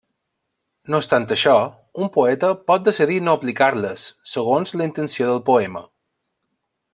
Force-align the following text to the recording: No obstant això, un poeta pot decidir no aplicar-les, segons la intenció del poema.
No 0.93 0.99
obstant 1.01 1.27
això, 1.35 1.53
un 2.05 2.09
poeta 2.15 2.49
pot 2.71 2.87
decidir 2.87 3.19
no 3.27 3.35
aplicar-les, 3.41 4.07
segons 4.33 4.75
la 4.81 4.89
intenció 4.93 5.29
del 5.33 5.45
poema. 5.51 5.85